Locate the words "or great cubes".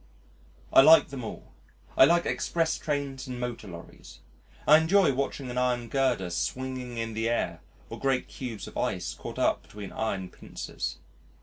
7.87-8.67